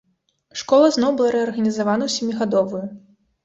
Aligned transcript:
Школа 0.61 0.87
зноў 0.95 1.11
была 1.21 1.31
рэарганізавана 1.37 2.03
ў 2.07 2.11
сямігадовую. 2.17 2.85